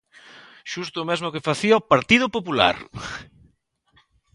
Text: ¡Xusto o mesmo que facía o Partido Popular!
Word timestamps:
¡Xusto 0.71 0.97
o 1.01 1.07
mesmo 1.09 1.31
que 1.33 1.45
facía 1.47 1.79
o 1.79 1.87
Partido 1.93 2.27
Popular! 2.35 2.77